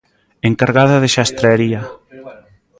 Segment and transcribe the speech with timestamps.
[0.49, 1.81] Encargada de xastrería.